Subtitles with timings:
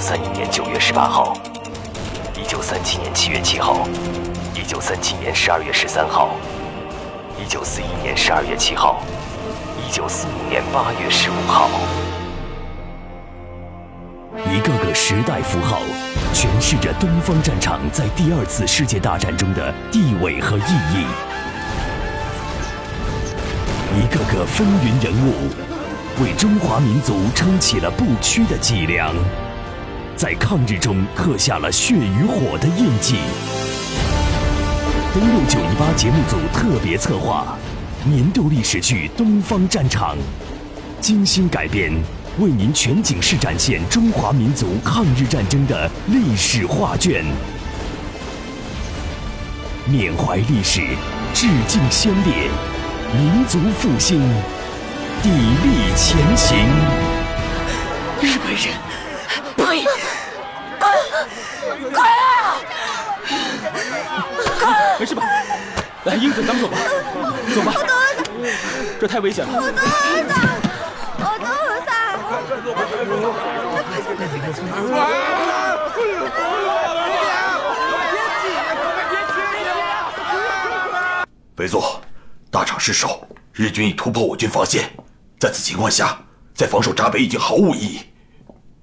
[0.00, 1.36] 三一年九月十八号，
[2.34, 3.86] 一九三七年七月七号，
[4.54, 6.30] 一九三七年十二月十三号，
[7.38, 9.02] 一九四一年十二月七号，
[9.76, 11.68] 一九四五年八月十五号。
[14.50, 15.82] 一个个时代符号，
[16.32, 21.04] 诠释着东方战场在第二次世界大战中的地位和意义。
[24.00, 29.14] 一个个风云人物，为中华民族撑起了不屈的脊梁，
[30.20, 33.16] 在抗日中刻下了血与火的印记。
[35.14, 37.56] 登陆九一八节目组特别策划
[38.04, 40.14] 年度历史剧《东方战场》，
[41.00, 41.90] 精心改编。
[42.38, 47.24] 为您全景式展现中华民族抗日战争的历史画卷，
[49.86, 50.82] 缅怀历史，
[51.32, 52.50] 致敬先烈，
[53.14, 54.20] 民族复兴，
[55.22, 56.58] 砥砺前行。
[58.20, 58.74] 日本人，
[59.56, 59.99] 呸！
[61.92, 62.08] 快！
[62.10, 62.56] 啊！
[64.98, 65.22] 没事吧？
[66.04, 66.76] 来，英子，咱们走吧，
[67.54, 67.72] 走吧。
[69.00, 69.52] 这太危险了。
[69.60, 70.34] 我的儿子。
[81.56, 82.00] 肥作，
[82.50, 84.90] 大场失守，日军已突破我军防线，
[85.38, 86.18] 在此情况下，
[86.54, 88.00] 再防守闸北已经毫无意义。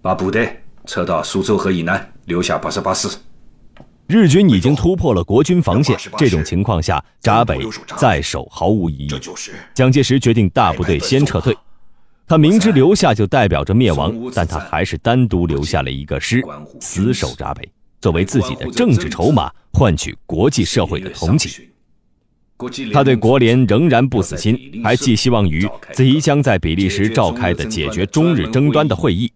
[0.00, 3.08] 把部队撤到苏州河以南，留下八十八师。
[4.08, 7.60] 日军已经突破了国军防线，这种情况下，闸北
[7.96, 9.10] 在守毫无意义。
[9.72, 11.56] 蒋介石决定大部队先撤退。
[12.26, 16.42] 他明知留下就代表着灭亡，但他还是单独留下了一个师，
[16.80, 17.70] 死守闸北，
[18.00, 21.68] 作为自己的政治筹码，换取国际社会的同情。
[22.92, 29.32] 他对国联仍然不死心，还寄希望于即将在比利时召开的解决中日争端的会议。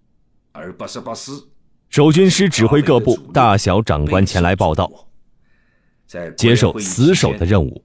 [1.91, 4.91] 守军师指挥各部大小长官前来报道，
[6.37, 7.83] 接受死守的任务。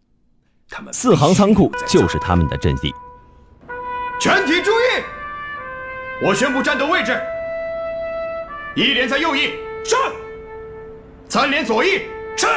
[0.92, 2.94] 四行仓库就是他们的阵地。
[4.20, 5.04] 全体注意！
[6.24, 7.20] 我宣布战斗位置：
[8.76, 9.54] 一连在右翼，
[9.84, 9.96] 是；
[11.28, 12.02] 三连左翼，
[12.38, 12.48] 是；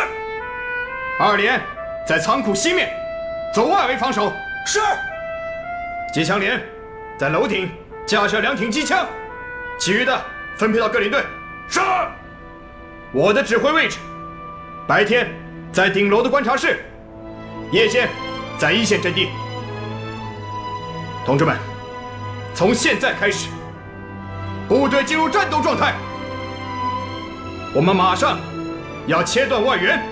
[1.18, 1.60] 二连
[2.06, 2.92] 在仓库西面，
[3.54, 4.30] 走外围防守，
[4.66, 4.80] 是；
[6.12, 6.62] 机枪连
[7.16, 7.70] 在楼顶
[8.06, 9.06] 架设两挺机枪，
[9.78, 10.22] 其余的
[10.58, 11.24] 分配到各连队，
[11.68, 11.80] 是。
[13.12, 13.98] 我的指挥位置：
[14.86, 15.28] 白天
[15.72, 16.84] 在顶楼的观察室，
[17.70, 18.08] 夜间
[18.58, 19.28] 在一线阵地。
[21.24, 21.56] 同志们，
[22.54, 23.48] 从现在开始，
[24.68, 25.94] 部队进入战斗状态。
[27.72, 28.38] 我们马上
[29.06, 30.02] 要切断外援，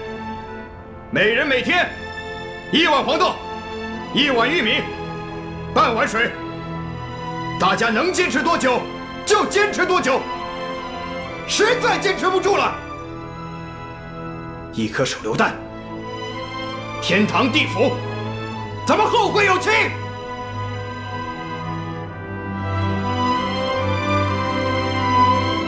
[1.11, 1.89] 每人每天
[2.73, 3.35] 一碗黄豆，
[4.15, 4.83] 一碗玉米，
[5.75, 6.31] 半碗水。
[7.61, 8.81] 大家能坚持多久
[9.27, 10.21] 就坚持多久，
[11.55, 12.75] 实在坚持不住了，
[14.73, 15.55] 一颗手榴弹，
[17.03, 17.93] 天堂地府，
[18.87, 19.69] 咱们后会有期。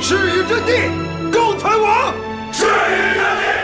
[0.01, 0.91] 誓与阵地
[1.31, 2.15] 共存亡，
[2.51, 3.64] 誓与阵地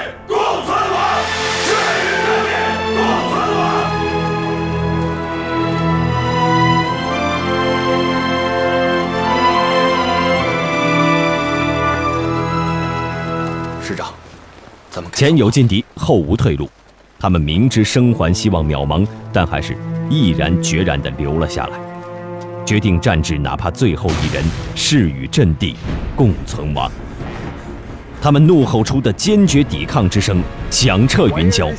[15.12, 16.68] 前有劲敌，后无退路。
[17.18, 19.76] 他们明知生还希望渺茫，但还是
[20.08, 21.78] 毅然决然地留了下来。
[22.64, 24.42] 决定战至哪怕最后一人，
[24.74, 25.76] 誓与阵地
[26.16, 26.90] 共存亡。
[28.22, 31.72] 他们怒吼出的坚决抵抗之声响彻云霄。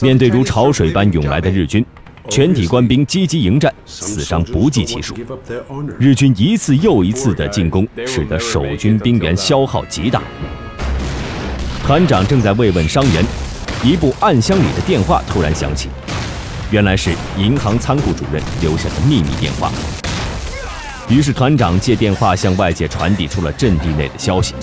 [0.00, 1.84] 面对如潮水般涌来的日军，
[2.28, 5.14] 全体官兵积极迎战，死伤不计其数。
[5.98, 10.22] 日军一次又一次的进攻，使得守军兵员消耗极大。
[11.90, 13.26] 团长正在慰问伤员，
[13.82, 15.88] 一部暗箱里的电话突然响起。
[16.70, 19.72] 原来是银行仓库主任留下的秘密电话，
[21.08, 24.54] 于是团长借电话向外界传递出了阵地内的消息，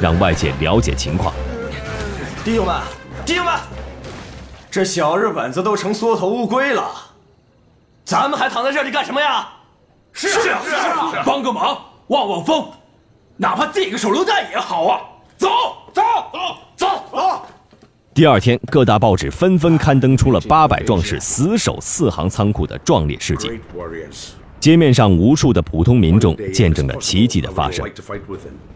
[0.00, 1.32] 让外界了解情况。
[2.44, 2.74] 弟兄们，
[3.24, 3.54] 弟兄们，
[4.68, 6.90] 这小日本子都成缩头乌龟了，
[8.04, 9.48] 咱们还躺在这里干什么呀？
[10.12, 11.78] 是啊是是，帮个忙，
[12.08, 12.68] 望望风，
[13.36, 14.98] 哪怕递个手榴弹也好啊！
[15.38, 15.48] 走
[15.94, 16.02] 走
[16.32, 16.38] 走
[16.76, 17.46] 走走。
[18.12, 23.48] 第二天，各大报纸纷纷刊登出了八百壮士死守四行仓库的壮烈事迹。
[24.58, 27.88] 街面上无数的普通民众见证了奇迹的发生。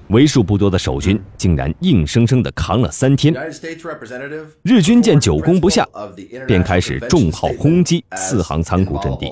[0.08, 3.34] 为数不多的守军竟然硬生生地扛了三天。
[4.62, 5.84] 日军见久攻不下，
[6.46, 9.28] 便开始重炮轰击四行仓库阵地，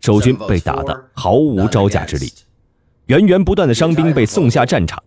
[0.00, 2.32] 守军被打得毫无招架之力。
[3.06, 5.00] 源源不断的伤兵被送下战场。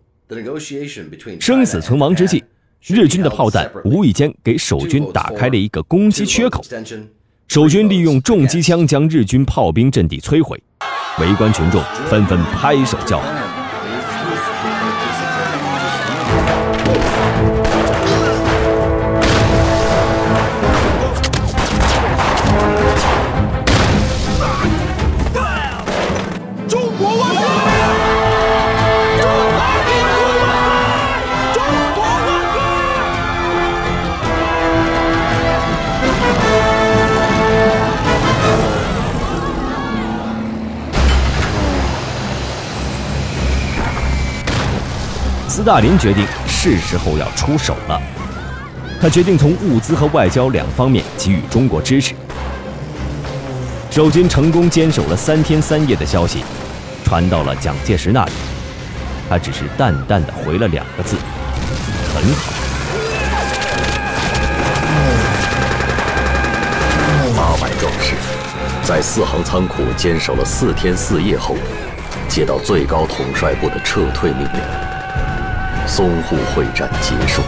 [1.40, 2.42] 生死存亡之际，
[2.86, 6.64] 日军的炮弹无意间给守军打开了一个攻击缺口，
[7.48, 10.62] 守军利用重机枪将日军炮兵阵地摧毁，
[11.20, 13.43] 围观群众纷纷拍手叫好。
[45.48, 48.00] 斯大林决定是时候要出手了。
[49.00, 52.14] 他决定从物资和外交两方面给予中国支持。
[53.90, 56.42] 守军成功坚守了三天三夜的消息
[57.04, 58.32] 传到了蒋介石那里，
[59.28, 61.16] 他只是淡淡的回了两个字
[62.14, 62.52] ：“很好。”
[67.36, 68.14] 八百壮士
[68.82, 71.56] 在四行仓库坚守了四天四夜后，
[72.28, 74.93] 接到最高统帅部的撤退命令。
[75.86, 77.42] 淞沪会战结束。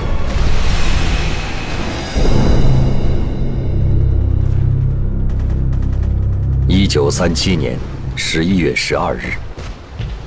[6.68, 7.78] 一九三七年
[8.14, 9.32] 十一月十二日，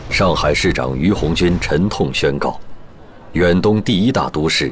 [0.10, 2.60] 上海市长于鸿钧沉痛宣告：
[3.34, 4.72] 远东第一大都市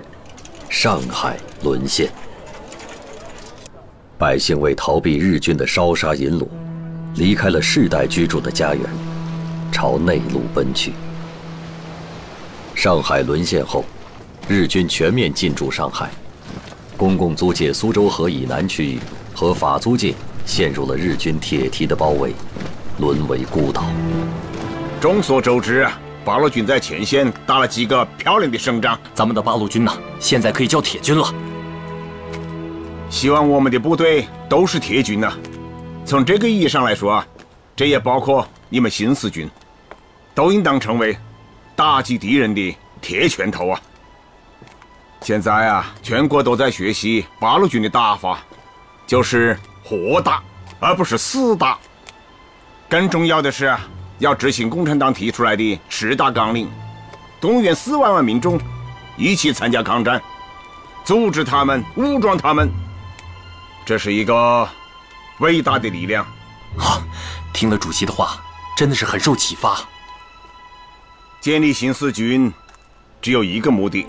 [0.67, 2.09] 上海沦陷。
[4.17, 6.47] 百姓为逃避日军的烧杀淫掳，
[7.15, 8.83] 离开了世代居住的家园，
[9.71, 10.91] 朝内陆奔去。
[12.77, 13.83] 上海沦陷后，
[14.47, 16.11] 日军全面进驻上海，
[16.95, 18.99] 公共租界苏州河以南区域
[19.33, 20.13] 和法租界
[20.45, 22.35] 陷入了日军铁蹄的包围，
[22.99, 23.83] 沦为孤岛。
[25.01, 25.87] 众所周知，
[26.23, 31.33] 八路军在前线打了几个漂亮的胜仗，咱们的八路军呢，现在可以叫铁军了。
[33.09, 35.33] 希望我们的部队都是铁军呐。
[36.05, 37.25] 从这个意义上来说，
[37.75, 39.49] 这也包括你们新四军，
[40.35, 41.17] 都应当成为。
[41.77, 43.79] 打击敌人的铁拳头啊！
[45.21, 48.39] 现在啊，全国都在学习八路军的打法，
[49.05, 50.41] 就是活打，
[50.79, 51.77] 而不是死打。
[52.89, 53.77] 更重要的是，
[54.17, 56.67] 要执行共产党提出来的十大纲领，
[57.39, 58.59] 动员四万万民众
[59.15, 60.19] 一起参加抗战，
[61.05, 62.71] 组织他们，武装他们。
[63.85, 64.67] 这是一个
[65.41, 66.25] 伟大的力量。
[66.75, 67.03] 好，
[67.53, 68.43] 听了主席的话，
[68.75, 69.79] 真的是很受启发。
[71.47, 72.51] 建立新四军，
[73.21, 74.05] 只有一个目的，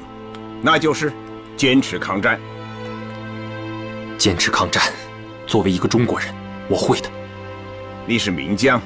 [0.61, 1.13] 那就是
[1.57, 2.37] 坚持抗战。
[4.19, 4.83] 坚持抗战，
[5.47, 6.35] 作为一个中国人，
[6.69, 7.09] 我会的。
[8.07, 8.83] 你是名将，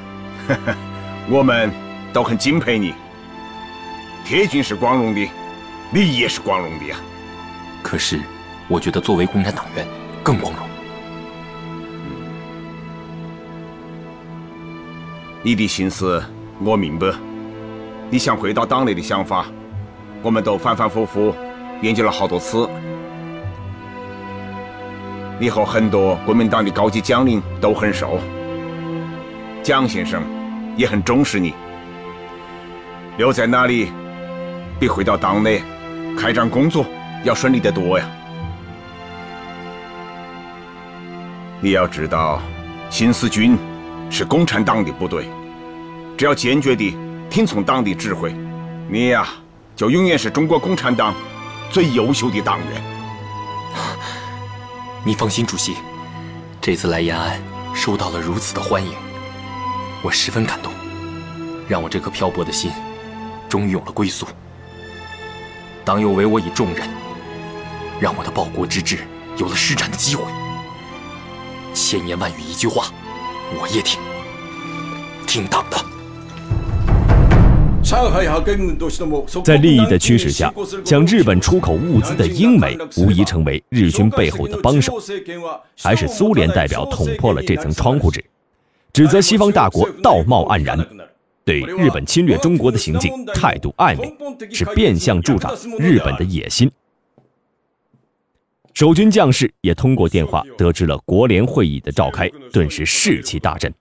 [1.30, 1.72] 我们
[2.12, 2.92] 都很敬佩你。
[4.22, 5.26] 铁军是光荣的，
[5.90, 6.96] 你也是光荣的呀。
[7.82, 8.20] 可是，
[8.68, 9.88] 我觉得作为共产党员
[10.22, 10.68] 更光荣。
[15.42, 16.22] 你的心思
[16.60, 17.14] 我明白。
[18.12, 19.46] 你想回到党内的想法，
[20.20, 21.34] 我们都反反复复
[21.80, 22.68] 研究了好多次。
[25.38, 28.18] 你和很多国民党的高级将领都很熟，
[29.62, 30.22] 蒋先生
[30.76, 31.54] 也很重视你。
[33.16, 33.90] 留在那里
[34.78, 35.62] 比回到党内
[36.14, 36.84] 开展工作
[37.24, 38.04] 要顺利得多呀。
[41.62, 42.42] 你要知道，
[42.90, 43.56] 新四军
[44.10, 45.24] 是共产党的部队，
[46.18, 46.94] 只要坚决地。
[47.32, 48.30] 听从党的指挥，
[48.90, 49.26] 你呀，
[49.74, 51.14] 就永远是中国共产党
[51.70, 52.84] 最优秀的党员。
[55.02, 55.74] 你放心，主席，
[56.60, 57.40] 这次来延安，
[57.72, 58.92] 受到了如此的欢迎，
[60.02, 60.70] 我十分感动，
[61.66, 62.70] 让我这颗漂泊的心，
[63.48, 64.26] 终于有了归宿。
[65.86, 66.86] 党又委我以重任，
[67.98, 68.98] 让我的报国之志
[69.38, 70.22] 有了施展的机会。
[71.72, 72.88] 千言万语一句话，
[73.58, 73.98] 我也听，
[75.26, 75.91] 听党的。
[79.44, 80.52] 在利益的驱使下，
[80.84, 84.98] 向日本出口物资的英美无疑成为日军背后的帮手。
[85.76, 88.24] 还是苏联代表捅破了这层窗户纸，
[88.92, 90.78] 指责西方大国道貌岸然，
[91.44, 94.14] 对日本侵略中国的行径态度暧昧，
[94.52, 96.70] 是变相助长日本的野心。
[98.74, 103.72] 守军将士也通过电话得知了国联会议的召开，顿时士气大振。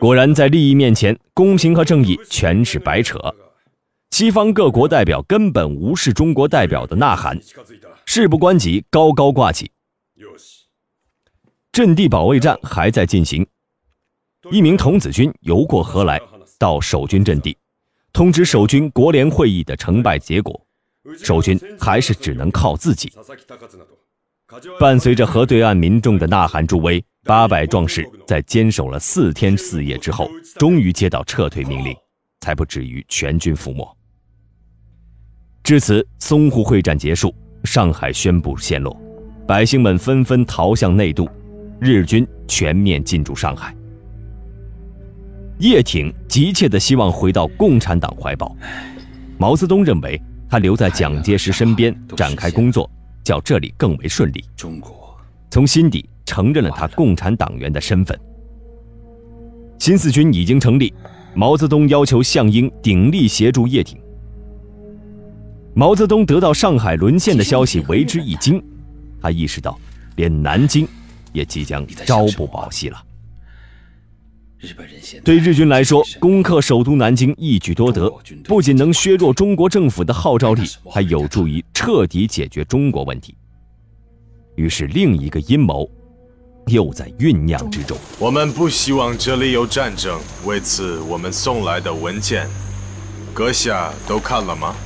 [0.00, 3.18] 果然，在利益面前，公平和正义全是白扯。
[4.10, 7.38] 西方各国代表根本无视中国代表的呐喊，
[8.04, 9.70] 事不关己，高高挂起。
[11.72, 13.46] 阵地保卫战还在进行。
[14.50, 16.20] 一名童子军游过河来，
[16.58, 17.56] 到守军阵地，
[18.12, 20.66] 通知守军国联会议的成败结果。
[21.16, 23.10] 守军还是只能靠自己。
[24.78, 30.28] 伴随着河对岸民众的呐喊助威，八百壮士在坚守了四天四夜之后，
[30.58, 31.94] 终于接到撤退命令，
[32.40, 33.96] 才不至于全军覆没。
[35.62, 38.94] 至此，淞沪会战结束，上海宣布陷落，
[39.46, 41.28] 百姓们纷纷逃向内渡，
[41.80, 43.74] 日军全面进驻上海。
[45.58, 48.56] 叶挺急切地希望回到共产党怀抱，
[49.38, 50.20] 毛泽东认为。
[50.50, 52.90] 他留在蒋介石身边展开工作，
[53.22, 54.44] 较这里更为顺利。
[54.56, 55.16] 中国
[55.50, 58.18] 从心底承认了他共产党员的身份。
[59.78, 60.94] 新四军已经成立，
[61.34, 63.98] 毛泽东要求项英鼎力协助叶挺。
[65.74, 68.62] 毛泽东得到上海沦陷的消息，为之一惊，
[69.20, 69.78] 他意识到，
[70.16, 70.86] 连南京
[71.32, 73.02] 也即将朝不保夕了。
[75.24, 78.08] 对日军来说，攻克首都南京一举多得，
[78.44, 83.34] 不仅能削弱中国政府的号召力，还有助于彻底解决中国问题。
[84.54, 85.90] 于是，另一个阴谋
[86.66, 87.98] 又在酝酿之中。
[88.18, 92.48] 我们不希望这里有战争，为此我们送来的文件，
[93.34, 94.76] 阁下都看了吗？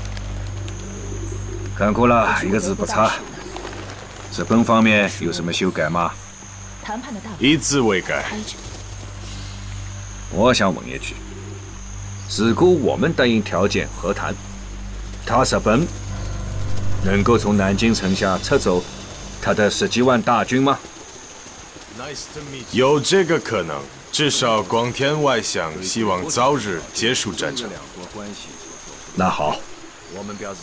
[1.77, 3.13] 看过了，一个字不差。
[4.35, 6.11] 日本方面有什么修改吗？
[6.83, 8.25] 谈判的大一字未改。
[10.37, 11.15] 我想问一句：
[12.37, 14.35] 如果我们答应条件和谈，
[15.25, 15.87] 他日本
[17.03, 18.85] 能够从南京城下撤走
[19.41, 20.79] 他的十几万大军吗？
[22.71, 23.81] 有这个可能，
[24.13, 27.71] 至少广天外相希望早日结束战争。
[29.15, 29.57] 那好，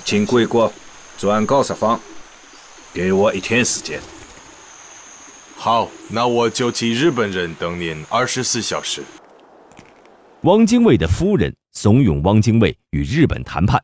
[0.06, 0.72] 请贵国
[1.18, 2.00] 转告日方，
[2.94, 4.00] 给我一天时间。
[5.58, 9.04] 好，那我就替日本人等您二十四小时。
[10.44, 13.82] 汪精卫的夫人怂恿汪精卫与日本谈判，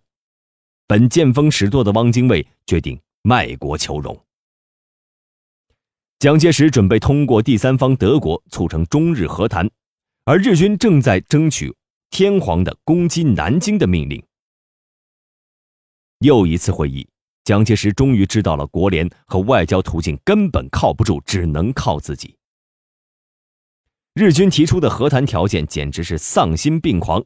[0.87, 4.21] 本见风使舵的汪精卫决定卖国求荣。
[6.19, 9.69] 蒋介石准备通过第三方德国促成中日和谈，
[10.25, 11.73] 而日军正在争取
[12.09, 14.21] 天皇的攻击南京的命令。
[16.19, 17.07] 又一次会议，
[17.45, 22.35] 蒋介石终于知道了国联和外交途径根本靠不住，只能靠自己。
[24.19, 27.23] 日军提出的和谈条件简直是丧心病狂，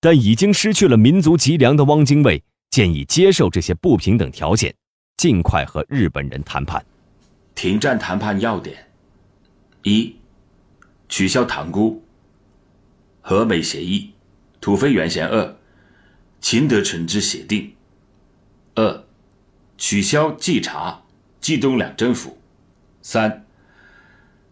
[0.00, 4.74] 但已经失去了民族脊梁的汪精卫建议接受这些不平等条件，
[5.16, 6.84] 尽快和日本人谈判。
[7.54, 8.90] 停战谈判要点：
[9.84, 10.16] 一、
[11.08, 12.02] 取消塘沽
[13.20, 14.10] 和美协议、
[14.60, 15.56] 土肥原贤二、
[16.40, 17.76] 秦德纯之协定；
[18.74, 19.04] 二、
[19.76, 21.00] 取消冀察、
[21.40, 22.30] 冀东两政府；
[23.02, 23.44] 三。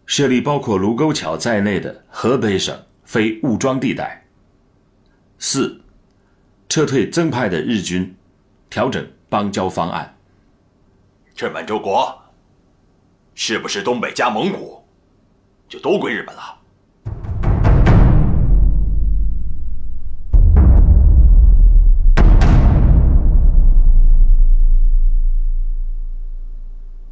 [0.07, 4.25] 设立包括卢沟桥在内的河北省非武装地带。
[5.37, 5.81] 四，
[6.69, 8.15] 撤退增派的日军，
[8.69, 10.17] 调整邦交方案。
[11.35, 12.17] 这满洲国，
[13.35, 14.81] 是不是东北加蒙古，
[15.67, 16.57] 就都归日本了？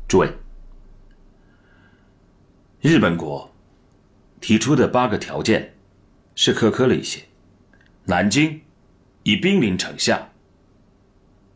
[0.07, 0.33] 诸位。
[2.87, 3.51] 日本国
[4.39, 5.73] 提出的八个条件
[6.35, 7.23] 是苛刻了一些。
[8.03, 8.61] 南京
[9.23, 10.29] 已兵临城下，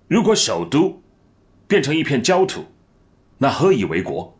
[0.07, 1.03] 如果首都
[1.67, 2.65] 变成一片焦土，
[3.37, 4.35] 那何以为国？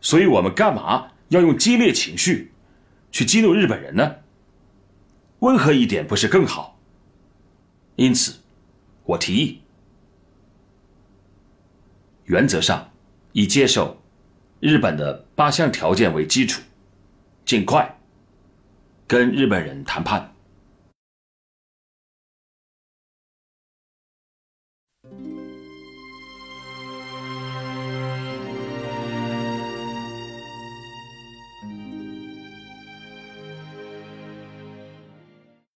[0.00, 2.50] 所以我们干嘛要用激烈情绪
[3.12, 4.16] 去激怒日本人呢？
[5.38, 6.80] 温和一点不是更好？
[7.94, 8.40] 因此，
[9.04, 9.60] 我提议，
[12.24, 12.90] 原则上
[13.30, 14.00] 以接受。
[14.60, 16.62] 日本的八项条件为基础，
[17.44, 17.98] 尽快
[19.06, 20.33] 跟日本人谈判。